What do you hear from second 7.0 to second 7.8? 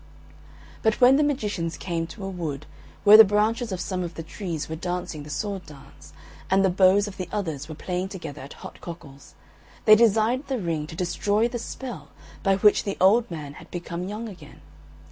of the others were